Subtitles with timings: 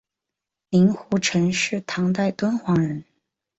[0.71, 3.05] 令狐澄是唐代敦煌人。